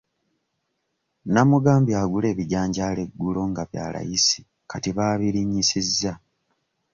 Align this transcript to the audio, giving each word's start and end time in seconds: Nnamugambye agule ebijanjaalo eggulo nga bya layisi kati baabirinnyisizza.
Nnamugambye 1.25 1.93
agule 2.03 2.27
ebijanjaalo 2.33 2.99
eggulo 3.07 3.41
nga 3.49 3.63
bya 3.69 3.85
layisi 3.93 4.41
kati 4.71 4.89
baabirinnyisizza. 4.97 6.13